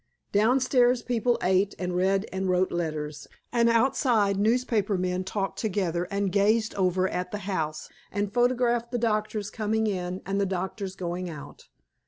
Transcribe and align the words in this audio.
Downstairs 0.31 1.03
people 1.03 1.37
ate 1.43 1.75
and 1.77 1.95
read 1.95 2.25
and 2.33 2.49
wrote 2.49 2.71
letters, 2.71 3.27
and 3.51 3.69
outside 3.69 4.35
newspaper 4.39 4.97
men 4.97 5.23
talked 5.23 5.59
together 5.59 6.05
and 6.09 6.31
gazed 6.31 6.73
over 6.73 7.07
at 7.07 7.29
the 7.29 7.37
house 7.45 7.87
and 8.11 8.33
photographed 8.33 8.89
the 8.91 8.97
doctors 8.97 9.51
coming 9.51 9.85
in 9.85 10.23
and 10.25 10.41
the 10.41 10.47
doctors 10.47 10.95
going 10.95 11.29
out. 11.29 11.67